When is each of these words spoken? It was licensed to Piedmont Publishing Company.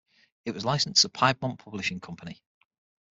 It 0.45 0.53
was 0.55 0.65
licensed 0.65 1.03
to 1.03 1.09
Piedmont 1.09 1.59
Publishing 1.59 1.99
Company. 1.99 2.41